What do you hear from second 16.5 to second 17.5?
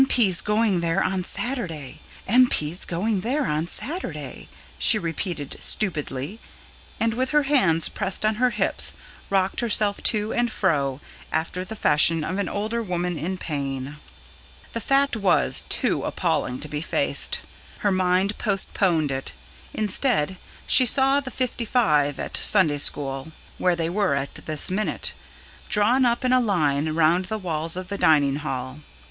to be faced;